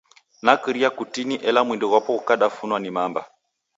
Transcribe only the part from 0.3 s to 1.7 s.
Nakirie kutini ela